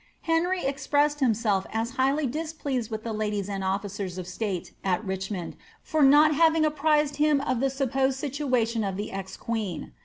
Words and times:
Henry 0.23 0.63
expressed 0.65 1.19
himself 1.19 1.67
as 1.71 1.91
highly 1.91 2.25
displeased 2.25 2.89
with 2.89 3.03
the 3.03 3.13
ladies 3.13 3.47
and 3.47 3.63
ofHcers 3.63 4.17
of 4.17 4.25
state 4.27 4.73
at 4.83 5.05
Richmond, 5.05 5.55
for 5.83 6.01
not 6.01 6.33
having 6.33 6.65
apprised 6.65 7.17
him 7.17 7.39
of 7.41 7.59
the 7.59 7.69
supposed 7.69 8.17
situation 8.17 8.83
of 8.83 8.97
the 8.97 9.11
ex 9.11 9.37
qneen. 9.37 9.91